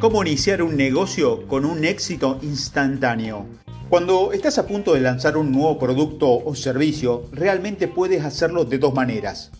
Cómo 0.00 0.22
iniciar 0.22 0.62
un 0.62 0.76
negocio 0.76 1.44
con 1.48 1.64
un 1.64 1.84
éxito 1.84 2.38
instantáneo. 2.42 3.46
Cuando 3.88 4.32
estás 4.32 4.56
a 4.58 4.66
punto 4.68 4.94
de 4.94 5.00
lanzar 5.00 5.36
un 5.36 5.50
nuevo 5.50 5.76
producto 5.76 6.30
o 6.30 6.54
servicio, 6.54 7.24
realmente 7.32 7.88
puedes 7.88 8.24
hacerlo 8.24 8.64
de 8.64 8.78
dos 8.78 8.94
maneras. 8.94 9.50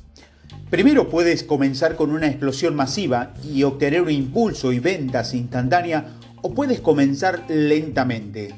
Primero 0.71 1.09
puedes 1.09 1.43
comenzar 1.43 1.97
con 1.97 2.13
una 2.13 2.29
explosión 2.29 2.77
masiva 2.77 3.35
y 3.43 3.65
obtener 3.65 4.03
un 4.03 4.13
impulso 4.13 4.71
y 4.71 4.79
ventas 4.79 5.35
instantánea 5.35 6.15
o 6.41 6.55
puedes 6.55 6.79
comenzar 6.79 7.45
lentamente 7.49 8.55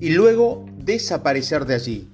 y 0.00 0.10
luego 0.10 0.64
desaparecer 0.78 1.66
de 1.66 1.74
allí. 1.74 2.08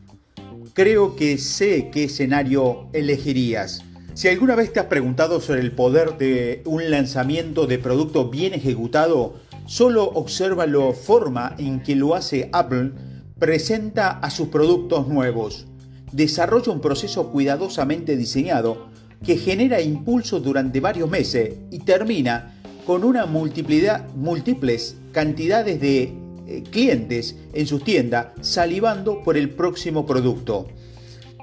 Creo 0.74 1.14
que 1.14 1.38
sé 1.38 1.88
qué 1.92 2.04
escenario 2.04 2.88
elegirías. 2.92 3.84
Si 4.14 4.28
alguna 4.28 4.54
vez 4.54 4.70
te 4.70 4.78
has 4.78 4.86
preguntado 4.86 5.40
sobre 5.40 5.62
el 5.62 5.72
poder 5.72 6.18
de 6.18 6.60
un 6.66 6.90
lanzamiento 6.90 7.66
de 7.66 7.78
producto 7.78 8.28
bien 8.28 8.52
ejecutado, 8.52 9.36
solo 9.64 10.04
observa 10.04 10.66
la 10.66 10.92
forma 10.92 11.54
en 11.58 11.82
que 11.82 11.96
lo 11.96 12.14
hace 12.14 12.50
Apple, 12.52 12.92
presenta 13.38 14.10
a 14.10 14.28
sus 14.28 14.48
productos 14.48 15.08
nuevos. 15.08 15.66
Desarrolla 16.12 16.72
un 16.72 16.82
proceso 16.82 17.30
cuidadosamente 17.30 18.18
diseñado 18.18 18.88
que 19.24 19.38
genera 19.38 19.80
impulso 19.80 20.40
durante 20.40 20.80
varios 20.80 21.08
meses 21.08 21.54
y 21.70 21.78
termina 21.78 22.54
con 22.86 23.04
una 23.04 23.24
multiplicidad, 23.24 24.06
múltiples 24.14 24.96
cantidades 25.12 25.80
de 25.80 26.12
eh, 26.46 26.62
clientes 26.70 27.36
en 27.54 27.66
sus 27.66 27.82
tiendas 27.82 28.26
salivando 28.42 29.22
por 29.22 29.38
el 29.38 29.48
próximo 29.48 30.04
producto. 30.04 30.66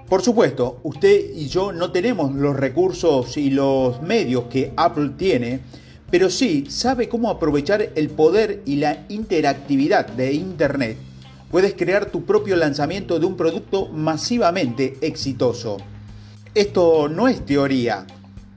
Por 0.09 0.23
supuesto, 0.23 0.79
usted 0.81 1.35
y 1.35 1.49
yo 1.49 1.71
no 1.71 1.91
tenemos 1.91 2.33
los 2.33 2.55
recursos 2.55 3.37
y 3.37 3.51
los 3.51 4.01
medios 4.01 4.45
que 4.45 4.73
Apple 4.75 5.11
tiene, 5.15 5.59
pero 6.09 6.31
sí 6.31 6.65
sabe 6.67 7.07
cómo 7.07 7.29
aprovechar 7.29 7.91
el 7.93 8.09
poder 8.09 8.63
y 8.65 8.77
la 8.77 9.05
interactividad 9.09 10.07
de 10.07 10.33
Internet. 10.33 10.97
Puedes 11.51 11.75
crear 11.75 12.07
tu 12.07 12.25
propio 12.25 12.55
lanzamiento 12.55 13.19
de 13.19 13.27
un 13.27 13.37
producto 13.37 13.87
masivamente 13.89 14.97
exitoso. 15.01 15.77
Esto 16.55 17.07
no 17.07 17.27
es 17.27 17.45
teoría. 17.45 18.07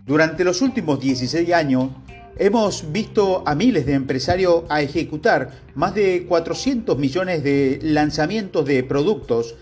Durante 0.06 0.45
los 0.45 0.62
últimos 0.62 1.00
16 1.00 1.53
años 1.53 1.91
hemos 2.39 2.91
visto 2.92 3.42
a 3.45 3.55
miles 3.55 3.84
de 3.84 3.92
empresarios 3.92 4.62
a 4.70 4.80
ejecutar 4.80 5.50
más 5.75 5.95
de 5.95 6.25
400 6.27 6.97
millones 6.97 7.45
de 7.45 7.78
lanzamientos 7.83 8.64
de 8.64 8.83
productos 8.84 9.55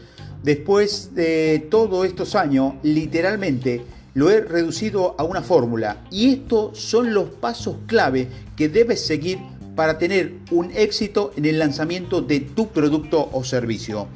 Después 0.42 1.14
de 1.14 1.66
todos 1.70 2.06
estos 2.06 2.34
años, 2.34 2.74
literalmente 2.82 3.82
lo 4.14 4.30
he 4.30 4.40
reducido 4.40 5.14
a 5.18 5.24
una 5.24 5.42
fórmula 5.42 5.98
y 6.10 6.32
estos 6.32 6.78
son 6.78 7.12
los 7.12 7.28
pasos 7.28 7.76
clave 7.86 8.28
que 8.56 8.68
debes 8.68 9.04
seguir 9.04 9.38
para 9.76 9.98
tener 9.98 10.34
un 10.50 10.70
éxito 10.72 11.32
en 11.36 11.44
el 11.44 11.58
lanzamiento 11.58 12.22
de 12.22 12.40
tu 12.40 12.68
producto 12.68 13.28
o 13.32 13.44
servicio. 13.44 14.08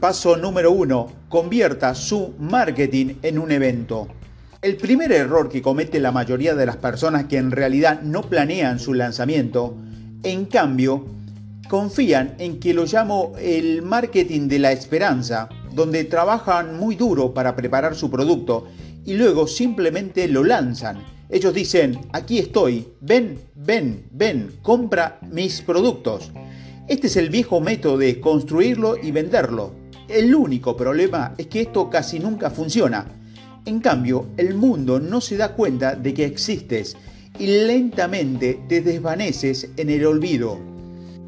Paso 0.00 0.36
número 0.36 0.70
uno, 0.70 1.12
convierta 1.28 1.94
su 1.94 2.34
marketing 2.38 3.14
en 3.22 3.38
un 3.38 3.50
evento. 3.50 4.06
El 4.62 4.76
primer 4.76 5.12
error 5.12 5.48
que 5.48 5.62
comete 5.62 6.00
la 6.00 6.12
mayoría 6.12 6.54
de 6.54 6.66
las 6.66 6.76
personas 6.76 7.24
que 7.24 7.36
en 7.36 7.50
realidad 7.50 8.02
no 8.02 8.22
planean 8.22 8.78
su 8.78 8.94
lanzamiento, 8.94 9.76
en 10.22 10.46
cambio, 10.46 11.04
confían 11.68 12.34
en 12.38 12.58
que 12.58 12.74
lo 12.74 12.86
llamo 12.86 13.32
el 13.38 13.82
marketing 13.82 14.48
de 14.48 14.58
la 14.58 14.72
esperanza, 14.72 15.48
donde 15.72 16.04
trabajan 16.04 16.78
muy 16.78 16.96
duro 16.96 17.34
para 17.34 17.54
preparar 17.54 17.94
su 17.94 18.10
producto 18.10 18.66
y 19.04 19.14
luego 19.14 19.46
simplemente 19.46 20.26
lo 20.26 20.42
lanzan. 20.42 21.04
Ellos 21.28 21.52
dicen, 21.52 21.98
aquí 22.12 22.38
estoy, 22.38 22.88
ven, 23.00 23.38
ven, 23.54 24.06
ven, 24.10 24.58
compra 24.62 25.20
mis 25.30 25.60
productos. 25.60 26.32
Este 26.88 27.06
es 27.06 27.16
el 27.16 27.28
viejo 27.28 27.60
método 27.60 27.98
de 27.98 28.18
construirlo 28.18 28.96
y 28.96 29.10
venderlo. 29.10 29.74
El 30.08 30.34
único 30.34 30.74
problema 30.74 31.34
es 31.36 31.48
que 31.48 31.60
esto 31.60 31.90
casi 31.90 32.18
nunca 32.18 32.48
funciona. 32.48 33.06
En 33.66 33.80
cambio, 33.80 34.28
el 34.38 34.54
mundo 34.54 34.98
no 34.98 35.20
se 35.20 35.36
da 35.36 35.54
cuenta 35.54 35.94
de 35.94 36.14
que 36.14 36.24
existes 36.24 36.96
y 37.38 37.46
lentamente 37.46 38.58
te 38.66 38.80
desvaneces 38.80 39.68
en 39.76 39.90
el 39.90 40.06
olvido. 40.06 40.77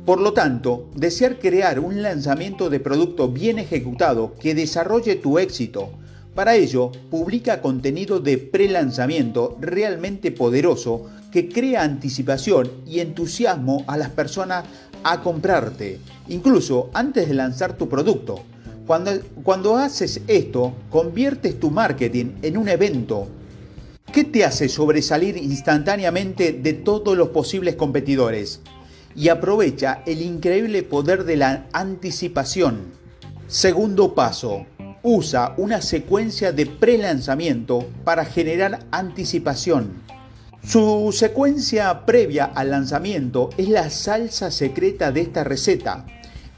Por 0.04 0.20
lo 0.20 0.32
tanto, 0.32 0.88
desear 0.96 1.38
crear 1.38 1.78
un 1.78 2.02
lanzamiento 2.02 2.70
de 2.70 2.80
producto 2.80 3.28
bien 3.28 3.58
ejecutado 3.58 4.34
que 4.40 4.54
desarrolle 4.54 5.14
tu 5.14 5.38
éxito. 5.38 5.90
Para 6.34 6.56
ello, 6.56 6.90
publica 7.10 7.60
contenido 7.60 8.18
de 8.18 8.38
pre-lanzamiento 8.38 9.58
realmente 9.60 10.32
poderoso 10.32 11.06
que 11.30 11.48
crea 11.48 11.82
anticipación 11.82 12.70
y 12.86 13.00
entusiasmo 13.00 13.84
a 13.86 13.96
las 13.98 14.10
personas 14.10 14.64
a 15.04 15.20
comprarte, 15.20 15.98
incluso 16.28 16.90
antes 16.94 17.28
de 17.28 17.34
lanzar 17.34 17.76
tu 17.76 17.88
producto. 17.88 18.42
Cuando, 18.86 19.12
cuando 19.44 19.76
haces 19.76 20.22
esto, 20.26 20.72
conviertes 20.88 21.60
tu 21.60 21.70
marketing 21.70 22.32
en 22.42 22.56
un 22.56 22.68
evento. 22.68 23.28
¿Qué 24.12 24.24
te 24.24 24.44
hace 24.44 24.68
sobresalir 24.68 25.36
instantáneamente 25.36 26.52
de 26.52 26.72
todos 26.72 27.16
los 27.16 27.28
posibles 27.28 27.76
competidores? 27.76 28.60
Y 29.14 29.28
aprovecha 29.28 30.02
el 30.06 30.22
increíble 30.22 30.82
poder 30.82 31.24
de 31.24 31.36
la 31.36 31.66
anticipación. 31.72 32.92
Segundo 33.46 34.14
paso, 34.14 34.66
usa 35.02 35.54
una 35.56 35.80
secuencia 35.80 36.52
de 36.52 36.66
pre-lanzamiento 36.66 37.86
para 38.04 38.24
generar 38.24 38.86
anticipación. 38.90 40.02
Su 40.62 41.10
secuencia 41.12 42.04
previa 42.04 42.44
al 42.44 42.70
lanzamiento 42.70 43.50
es 43.56 43.68
la 43.68 43.88
salsa 43.88 44.50
secreta 44.50 45.10
de 45.10 45.22
esta 45.22 45.42
receta. 45.42 46.04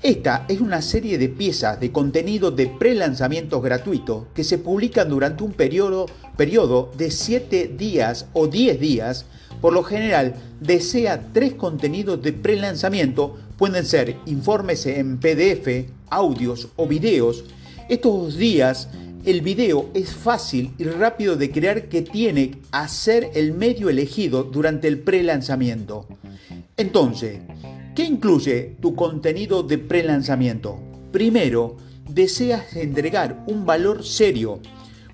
Esta 0.02 0.44
es 0.48 0.60
una 0.60 0.82
serie 0.82 1.16
de 1.16 1.28
piezas 1.28 1.78
de 1.78 1.92
contenido 1.92 2.50
de 2.50 2.66
pre-lanzamientos 2.66 3.62
gratuitos 3.62 4.24
que 4.34 4.42
se 4.42 4.58
publican 4.58 5.08
durante 5.08 5.44
un 5.44 5.52
periodo, 5.52 6.06
periodo 6.36 6.90
de 6.96 7.12
7 7.12 7.74
días 7.78 8.26
o 8.32 8.48
10 8.48 8.80
días 8.80 9.26
por 9.62 9.72
lo 9.72 9.84
general, 9.84 10.34
desea 10.60 11.28
tres 11.32 11.54
contenidos 11.54 12.20
de 12.20 12.32
pre-lanzamiento, 12.32 13.38
pueden 13.56 13.86
ser 13.86 14.16
informes 14.26 14.84
en 14.86 15.18
PDF, 15.18 15.88
audios 16.10 16.68
o 16.74 16.88
videos. 16.88 17.44
Estos 17.88 18.36
días 18.36 18.88
el 19.24 19.40
video 19.40 19.88
es 19.94 20.14
fácil 20.14 20.72
y 20.78 20.84
rápido 20.84 21.36
de 21.36 21.52
crear 21.52 21.88
que 21.88 22.02
tiene 22.02 22.58
a 22.72 22.88
ser 22.88 23.30
el 23.34 23.52
medio 23.52 23.88
elegido 23.88 24.42
durante 24.42 24.88
el 24.88 24.98
pre-lanzamiento. 24.98 26.08
Entonces, 26.76 27.38
¿qué 27.94 28.02
incluye 28.02 28.76
tu 28.80 28.96
contenido 28.96 29.62
de 29.62 29.78
pre-lanzamiento? 29.78 30.80
Primero, 31.12 31.76
deseas 32.10 32.74
entregar 32.74 33.44
un 33.46 33.64
valor 33.64 34.04
serio 34.04 34.58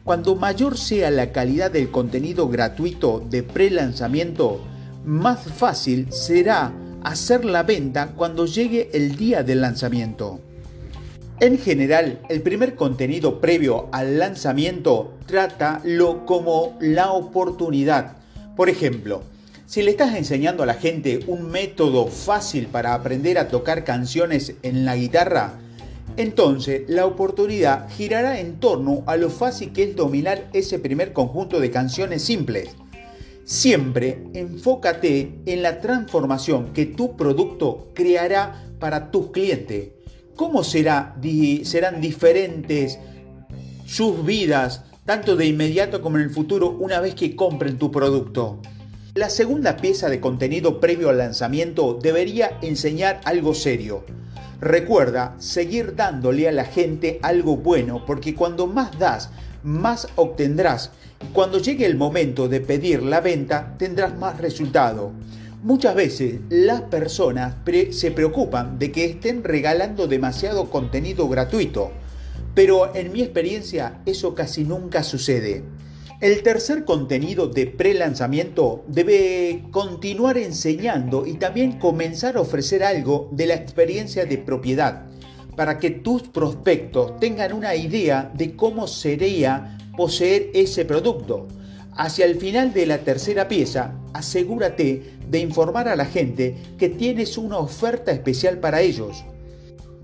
cuando 0.08 0.36
mayor 0.36 0.78
sea 0.78 1.10
la 1.10 1.32
calidad 1.32 1.70
del 1.70 1.90
contenido 1.90 2.48
gratuito 2.48 3.22
de 3.28 3.42
pre-lanzamiento, 3.42 4.58
más 5.04 5.40
fácil 5.52 6.10
será 6.10 6.72
hacer 7.02 7.44
la 7.44 7.62
venta 7.62 8.12
cuando 8.16 8.46
llegue 8.46 8.88
el 8.94 9.16
día 9.16 9.42
del 9.42 9.60
lanzamiento. 9.60 10.40
En 11.40 11.58
general, 11.58 12.20
el 12.30 12.40
primer 12.40 12.74
contenido 12.74 13.38
previo 13.38 13.90
al 13.92 14.18
lanzamiento 14.18 15.18
trata 15.26 15.82
lo 15.84 16.24
como 16.24 16.78
la 16.80 17.12
oportunidad. 17.12 18.16
Por 18.56 18.70
ejemplo, 18.70 19.24
si 19.66 19.82
le 19.82 19.90
estás 19.90 20.14
enseñando 20.14 20.62
a 20.62 20.66
la 20.66 20.72
gente 20.72 21.20
un 21.26 21.50
método 21.50 22.06
fácil 22.06 22.68
para 22.68 22.94
aprender 22.94 23.36
a 23.36 23.48
tocar 23.48 23.84
canciones 23.84 24.54
en 24.62 24.86
la 24.86 24.96
guitarra, 24.96 25.58
entonces 26.18 26.82
la 26.88 27.06
oportunidad 27.06 27.88
girará 27.90 28.40
en 28.40 28.58
torno 28.58 29.04
a 29.06 29.16
lo 29.16 29.30
fácil 29.30 29.72
que 29.72 29.84
es 29.84 29.96
dominar 29.96 30.50
ese 30.52 30.80
primer 30.80 31.12
conjunto 31.12 31.60
de 31.60 31.70
canciones 31.70 32.22
simples. 32.22 32.70
Siempre 33.44 34.24
enfócate 34.34 35.40
en 35.46 35.62
la 35.62 35.80
transformación 35.80 36.72
que 36.72 36.86
tu 36.86 37.16
producto 37.16 37.92
creará 37.94 38.64
para 38.80 39.12
tus 39.12 39.30
clientes. 39.30 39.90
¿Cómo 40.34 40.64
será, 40.64 41.16
serán 41.62 42.00
diferentes 42.00 42.98
sus 43.86 44.26
vidas, 44.26 44.84
tanto 45.04 45.36
de 45.36 45.46
inmediato 45.46 46.02
como 46.02 46.16
en 46.16 46.24
el 46.24 46.30
futuro, 46.30 46.70
una 46.70 46.98
vez 46.98 47.14
que 47.14 47.36
compren 47.36 47.78
tu 47.78 47.92
producto? 47.92 48.60
La 49.14 49.30
segunda 49.30 49.76
pieza 49.76 50.08
de 50.08 50.20
contenido 50.20 50.80
previo 50.80 51.10
al 51.10 51.18
lanzamiento 51.18 51.94
debería 51.94 52.58
enseñar 52.60 53.20
algo 53.24 53.54
serio 53.54 54.04
Recuerda 54.60 55.36
seguir 55.38 55.94
dándole 55.94 56.48
a 56.48 56.52
la 56.52 56.64
gente 56.64 57.20
algo 57.22 57.56
bueno, 57.56 58.04
porque 58.04 58.34
cuando 58.34 58.66
más 58.66 58.98
das, 58.98 59.30
más 59.62 60.08
obtendrás. 60.16 60.90
Cuando 61.32 61.58
llegue 61.58 61.86
el 61.86 61.96
momento 61.96 62.48
de 62.48 62.60
pedir 62.60 63.04
la 63.04 63.20
venta, 63.20 63.76
tendrás 63.78 64.18
más 64.18 64.38
resultado. 64.38 65.12
Muchas 65.62 65.94
veces 65.94 66.40
las 66.48 66.82
personas 66.82 67.54
se 67.90 68.10
preocupan 68.10 68.80
de 68.80 68.90
que 68.90 69.04
estén 69.04 69.44
regalando 69.44 70.08
demasiado 70.08 70.70
contenido 70.70 71.28
gratuito, 71.28 71.92
pero 72.54 72.94
en 72.96 73.12
mi 73.12 73.22
experiencia 73.22 74.00
eso 74.06 74.34
casi 74.34 74.64
nunca 74.64 75.04
sucede. 75.04 75.62
El 76.20 76.42
tercer 76.42 76.84
contenido 76.84 77.46
de 77.46 77.68
pre-lanzamiento 77.68 78.82
debe 78.88 79.62
continuar 79.70 80.36
enseñando 80.36 81.24
y 81.24 81.34
también 81.34 81.78
comenzar 81.78 82.36
a 82.36 82.40
ofrecer 82.40 82.82
algo 82.82 83.28
de 83.30 83.46
la 83.46 83.54
experiencia 83.54 84.26
de 84.26 84.36
propiedad 84.36 85.06
para 85.54 85.78
que 85.78 85.90
tus 85.90 86.22
prospectos 86.22 87.20
tengan 87.20 87.52
una 87.52 87.76
idea 87.76 88.32
de 88.34 88.56
cómo 88.56 88.88
sería 88.88 89.78
poseer 89.96 90.50
ese 90.54 90.84
producto. 90.84 91.46
Hacia 91.92 92.24
el 92.24 92.34
final 92.34 92.72
de 92.72 92.86
la 92.86 92.98
tercera 92.98 93.46
pieza, 93.46 93.94
asegúrate 94.12 95.18
de 95.28 95.38
informar 95.38 95.86
a 95.86 95.94
la 95.94 96.04
gente 96.04 96.56
que 96.78 96.88
tienes 96.88 97.38
una 97.38 97.58
oferta 97.58 98.10
especial 98.10 98.58
para 98.58 98.80
ellos. 98.80 99.24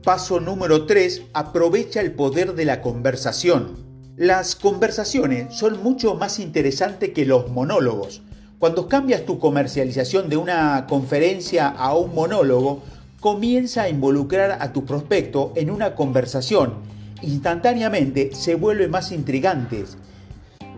Paso 0.04 0.38
número 0.38 0.86
3. 0.86 1.22
Aprovecha 1.32 2.00
el 2.00 2.12
poder 2.12 2.54
de 2.54 2.66
la 2.66 2.82
conversación. 2.82 3.93
Las 4.16 4.54
conversaciones 4.54 5.56
son 5.56 5.82
mucho 5.82 6.14
más 6.14 6.38
interesantes 6.38 7.10
que 7.10 7.26
los 7.26 7.50
monólogos. 7.50 8.22
Cuando 8.60 8.88
cambias 8.88 9.26
tu 9.26 9.40
comercialización 9.40 10.28
de 10.28 10.36
una 10.36 10.86
conferencia 10.86 11.66
a 11.66 11.96
un 11.96 12.14
monólogo, 12.14 12.84
comienza 13.18 13.82
a 13.82 13.88
involucrar 13.88 14.58
a 14.60 14.72
tu 14.72 14.84
prospecto 14.84 15.52
en 15.56 15.68
una 15.68 15.96
conversación. 15.96 16.74
Instantáneamente 17.22 18.30
se 18.34 18.54
vuelven 18.54 18.92
más 18.92 19.10
intrigantes. 19.10 19.96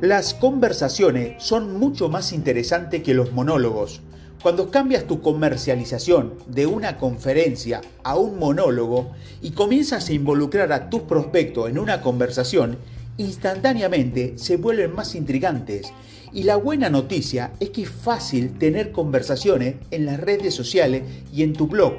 Las 0.01 0.33
conversaciones 0.33 1.43
son 1.45 1.79
mucho 1.79 2.09
más 2.09 2.33
interesantes 2.33 3.03
que 3.03 3.13
los 3.13 3.33
monólogos. 3.33 4.01
Cuando 4.43 4.71
cambias 4.71 5.07
tu 5.07 5.21
comercialización 5.21 6.33
de 6.47 6.65
una 6.65 6.97
conferencia 6.97 7.83
a 8.03 8.17
un 8.17 8.39
monólogo 8.39 9.11
y 9.43 9.51
comienzas 9.51 10.09
a 10.09 10.15
involucrar 10.15 10.73
a 10.73 10.89
tus 10.89 11.03
prospectos 11.03 11.69
en 11.69 11.79
una 11.79 12.01
conversación, 12.01 12.79
instantáneamente 13.19 14.35
se 14.37 14.57
vuelven 14.57 14.95
más 14.95 15.15
intrigantes. 15.15 15.93
Y 16.33 16.43
la 16.43 16.57
buena 16.57 16.91
noticia 16.91 17.53
es 17.61 17.71
que 17.71 17.83
es 17.83 17.91
fácil 17.91 18.59
tener 18.59 18.93
conversaciones 18.93 19.77
en 19.91 20.07
las 20.07 20.21
redes 20.21 20.55
sociales 20.55 21.03
y 21.33 21.43
en 21.43 21.53
tu 21.53 21.67
blog. 21.67 21.95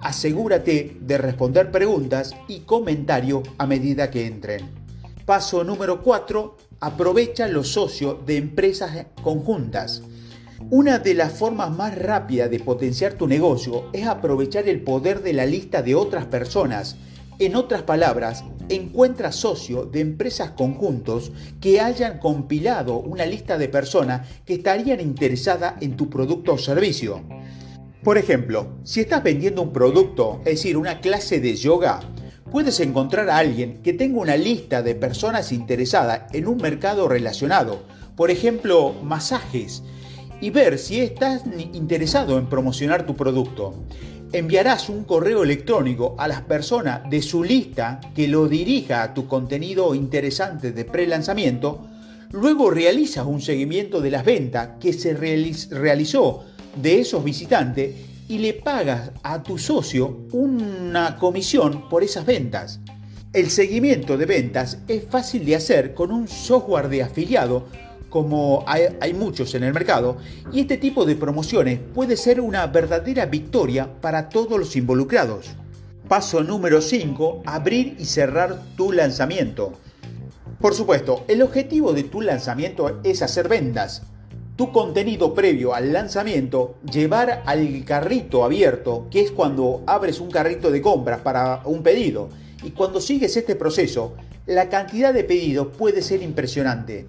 Asegúrate 0.00 0.96
de 1.00 1.18
responder 1.18 1.70
preguntas 1.70 2.34
y 2.48 2.60
comentarios 2.60 3.42
a 3.58 3.66
medida 3.66 4.10
que 4.10 4.26
entren. 4.26 4.68
Paso 5.26 5.62
número 5.62 6.02
4. 6.02 6.56
Aprovecha 6.80 7.46
los 7.46 7.68
socios 7.68 8.24
de 8.24 8.38
empresas 8.38 9.06
conjuntas. 9.22 10.02
Una 10.70 10.98
de 10.98 11.14
las 11.14 11.32
formas 11.32 11.70
más 11.70 11.96
rápidas 11.96 12.50
de 12.50 12.60
potenciar 12.60 13.14
tu 13.14 13.26
negocio 13.26 13.90
es 13.92 14.06
aprovechar 14.06 14.68
el 14.68 14.82
poder 14.82 15.22
de 15.22 15.32
la 15.32 15.46
lista 15.46 15.82
de 15.82 15.94
otras 15.94 16.26
personas. 16.26 16.96
En 17.40 17.56
otras 17.56 17.84
palabras, 17.84 18.44
encuentra 18.68 19.32
socios 19.32 19.90
de 19.90 20.00
empresas 20.00 20.50
conjuntos 20.50 21.32
que 21.58 21.80
hayan 21.80 22.18
compilado 22.18 22.98
una 22.98 23.24
lista 23.24 23.56
de 23.56 23.66
personas 23.66 24.28
que 24.44 24.52
estarían 24.52 25.00
interesadas 25.00 25.76
en 25.80 25.96
tu 25.96 26.10
producto 26.10 26.52
o 26.52 26.58
servicio. 26.58 27.22
Por 28.04 28.18
ejemplo, 28.18 28.76
si 28.84 29.00
estás 29.00 29.22
vendiendo 29.22 29.62
un 29.62 29.72
producto, 29.72 30.40
es 30.40 30.56
decir, 30.56 30.76
una 30.76 31.00
clase 31.00 31.40
de 31.40 31.56
yoga, 31.56 32.00
puedes 32.50 32.78
encontrar 32.80 33.30
a 33.30 33.38
alguien 33.38 33.80
que 33.82 33.94
tenga 33.94 34.20
una 34.20 34.36
lista 34.36 34.82
de 34.82 34.94
personas 34.94 35.50
interesadas 35.50 36.24
en 36.34 36.46
un 36.46 36.58
mercado 36.58 37.08
relacionado, 37.08 37.84
por 38.16 38.30
ejemplo, 38.30 38.92
masajes, 39.02 39.82
y 40.42 40.50
ver 40.50 40.78
si 40.78 41.00
estás 41.00 41.44
interesado 41.72 42.38
en 42.38 42.50
promocionar 42.50 43.06
tu 43.06 43.16
producto 43.16 43.86
enviarás 44.32 44.88
un 44.88 45.04
correo 45.04 45.42
electrónico 45.42 46.14
a 46.18 46.28
las 46.28 46.42
personas 46.42 47.08
de 47.10 47.22
su 47.22 47.42
lista 47.42 48.00
que 48.14 48.28
lo 48.28 48.48
dirija 48.48 49.02
a 49.02 49.14
tu 49.14 49.26
contenido 49.26 49.94
interesante 49.94 50.72
de 50.72 50.84
pre-lanzamiento, 50.84 51.86
luego 52.30 52.70
realizas 52.70 53.26
un 53.26 53.40
seguimiento 53.40 54.00
de 54.00 54.10
las 54.10 54.24
ventas 54.24 54.70
que 54.78 54.92
se 54.92 55.14
realizó 55.14 56.44
de 56.80 57.00
esos 57.00 57.24
visitantes 57.24 57.94
y 58.28 58.38
le 58.38 58.54
pagas 58.54 59.10
a 59.24 59.42
tu 59.42 59.58
socio 59.58 60.26
una 60.32 61.16
comisión 61.16 61.88
por 61.88 62.04
esas 62.04 62.24
ventas. 62.24 62.78
El 63.32 63.50
seguimiento 63.50 64.16
de 64.16 64.26
ventas 64.26 64.78
es 64.86 65.04
fácil 65.04 65.44
de 65.44 65.56
hacer 65.56 65.94
con 65.94 66.12
un 66.12 66.28
software 66.28 66.88
de 66.88 67.02
afiliado 67.02 67.66
como 68.10 68.64
hay, 68.66 69.14
muchos 69.14 69.54
en 69.54 69.62
el 69.62 69.72
mercado, 69.72 70.18
y 70.52 70.60
este 70.60 70.76
tipo 70.76 71.06
de 71.06 71.16
promociones 71.16 71.78
puede 71.94 72.16
ser 72.16 72.40
una 72.40 72.66
verdadera 72.66 73.24
victoria 73.26 73.88
para 74.00 74.28
todos 74.28 74.58
los 74.58 74.76
involucrados. 74.76 75.46
Paso 76.08 76.42
número 76.42 76.82
5. 76.82 77.44
Abrir 77.46 77.96
y 77.98 78.04
cerrar 78.04 78.60
tu 78.76 78.92
lanzamiento. 78.92 79.72
Por 80.60 80.74
supuesto, 80.74 81.24
el 81.28 81.40
objetivo 81.40 81.92
de 81.92 82.02
tu 82.02 82.20
lanzamiento 82.20 83.00
es 83.04 83.22
hacer 83.22 83.48
ventas. 83.48 84.02
Tu 84.56 84.72
contenido 84.72 85.32
previo 85.32 85.72
al 85.72 85.92
lanzamiento, 85.92 86.74
llevar 86.92 87.44
al 87.46 87.84
carrito 87.84 88.44
abierto, 88.44 89.06
que 89.10 89.20
es 89.20 89.30
cuando 89.30 89.84
abres 89.86 90.20
un 90.20 90.30
carrito 90.30 90.70
de 90.70 90.82
compras 90.82 91.20
para 91.20 91.62
un 91.64 91.82
pedido. 91.82 92.28
Y 92.62 92.72
cuando 92.72 93.00
sigues 93.00 93.36
este 93.36 93.54
proceso, 93.54 94.14
la 94.46 94.68
cantidad 94.68 95.14
de 95.14 95.24
pedidos 95.24 95.68
puede 95.78 96.02
ser 96.02 96.22
impresionante. 96.22 97.06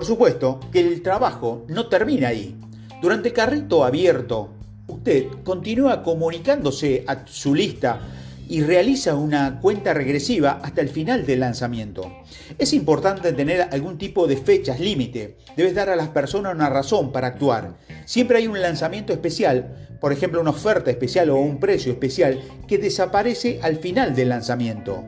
Por 0.00 0.06
supuesto 0.06 0.60
que 0.72 0.80
el 0.80 1.02
trabajo 1.02 1.66
no 1.68 1.88
termina 1.88 2.28
ahí. 2.28 2.56
Durante 3.02 3.34
carrito 3.34 3.84
abierto, 3.84 4.48
usted 4.86 5.26
continúa 5.44 6.02
comunicándose 6.02 7.04
a 7.06 7.26
su 7.26 7.54
lista 7.54 8.00
y 8.48 8.62
realiza 8.62 9.14
una 9.14 9.60
cuenta 9.60 9.92
regresiva 9.92 10.58
hasta 10.62 10.80
el 10.80 10.88
final 10.88 11.26
del 11.26 11.40
lanzamiento. 11.40 12.10
Es 12.56 12.72
importante 12.72 13.34
tener 13.34 13.68
algún 13.70 13.98
tipo 13.98 14.26
de 14.26 14.38
fechas 14.38 14.80
límite. 14.80 15.36
Debes 15.54 15.74
dar 15.74 15.90
a 15.90 15.96
las 15.96 16.08
personas 16.08 16.54
una 16.54 16.70
razón 16.70 17.12
para 17.12 17.26
actuar. 17.26 17.76
Siempre 18.06 18.38
hay 18.38 18.46
un 18.46 18.58
lanzamiento 18.58 19.12
especial, 19.12 19.98
por 20.00 20.14
ejemplo 20.14 20.40
una 20.40 20.48
oferta 20.48 20.90
especial 20.90 21.28
o 21.28 21.36
un 21.36 21.60
precio 21.60 21.92
especial, 21.92 22.40
que 22.66 22.78
desaparece 22.78 23.60
al 23.62 23.76
final 23.76 24.14
del 24.16 24.30
lanzamiento. 24.30 25.04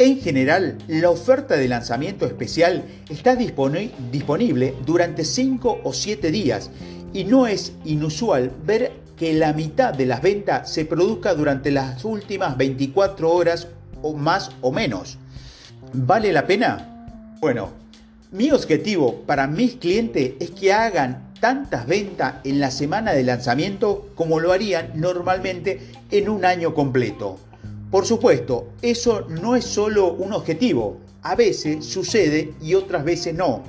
En 0.00 0.18
general, 0.18 0.78
la 0.88 1.10
oferta 1.10 1.58
de 1.58 1.68
lanzamiento 1.68 2.24
especial 2.24 2.86
está 3.10 3.36
disponible 3.36 4.74
durante 4.86 5.26
5 5.26 5.80
o 5.84 5.92
7 5.92 6.30
días 6.30 6.70
y 7.12 7.24
no 7.24 7.46
es 7.46 7.74
inusual 7.84 8.50
ver 8.64 8.92
que 9.18 9.34
la 9.34 9.52
mitad 9.52 9.92
de 9.92 10.06
las 10.06 10.22
ventas 10.22 10.72
se 10.72 10.86
produzca 10.86 11.34
durante 11.34 11.70
las 11.70 12.02
últimas 12.06 12.56
24 12.56 13.30
horas 13.30 13.68
o 14.00 14.14
más 14.14 14.52
o 14.62 14.72
menos. 14.72 15.18
¿Vale 15.92 16.32
la 16.32 16.46
pena? 16.46 17.36
Bueno, 17.38 17.68
mi 18.32 18.50
objetivo 18.52 19.24
para 19.26 19.48
mis 19.48 19.74
clientes 19.74 20.32
es 20.40 20.50
que 20.52 20.72
hagan 20.72 21.30
tantas 21.40 21.86
ventas 21.86 22.36
en 22.44 22.58
la 22.58 22.70
semana 22.70 23.12
de 23.12 23.24
lanzamiento 23.24 24.08
como 24.14 24.40
lo 24.40 24.52
harían 24.52 24.92
normalmente 24.94 25.78
en 26.10 26.30
un 26.30 26.46
año 26.46 26.72
completo. 26.72 27.38
Por 27.90 28.06
supuesto, 28.06 28.68
eso 28.82 29.26
no 29.28 29.56
es 29.56 29.64
solo 29.64 30.12
un 30.12 30.32
objetivo, 30.32 30.98
a 31.22 31.34
veces 31.34 31.84
sucede 31.84 32.52
y 32.62 32.74
otras 32.74 33.04
veces 33.04 33.34
no. 33.34 33.64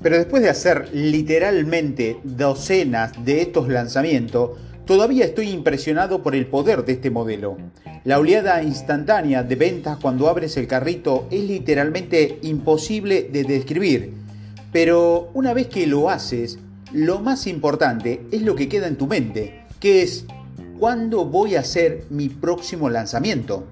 Pero 0.00 0.16
después 0.16 0.42
de 0.42 0.48
hacer 0.48 0.88
literalmente 0.94 2.18
docenas 2.24 3.12
de 3.26 3.42
estos 3.42 3.68
lanzamientos, 3.68 4.52
todavía 4.86 5.26
estoy 5.26 5.50
impresionado 5.50 6.22
por 6.22 6.34
el 6.34 6.46
poder 6.46 6.86
de 6.86 6.92
este 6.92 7.10
modelo. 7.10 7.58
La 8.04 8.18
oleada 8.18 8.62
instantánea 8.62 9.42
de 9.42 9.56
ventas 9.56 9.98
cuando 10.00 10.28
abres 10.28 10.56
el 10.56 10.66
carrito 10.66 11.26
es 11.30 11.42
literalmente 11.44 12.38
imposible 12.42 13.28
de 13.30 13.44
describir. 13.44 14.14
Pero 14.72 15.30
una 15.34 15.52
vez 15.52 15.66
que 15.66 15.86
lo 15.86 16.08
haces, 16.08 16.58
lo 16.92 17.20
más 17.20 17.46
importante 17.46 18.22
es 18.32 18.40
lo 18.40 18.54
que 18.54 18.68
queda 18.68 18.86
en 18.86 18.96
tu 18.96 19.06
mente, 19.06 19.64
que 19.78 20.02
es 20.02 20.24
¿Cuándo 20.78 21.24
voy 21.24 21.56
a 21.56 21.60
hacer 21.60 22.04
mi 22.08 22.28
próximo 22.28 22.88
lanzamiento? 22.88 23.64